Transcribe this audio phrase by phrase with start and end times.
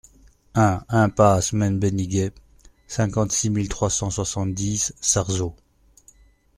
[0.55, 2.33] un impasse Men Beniguet,
[2.87, 5.55] cinquante-six mille trois cent soixante-dix Sarzeau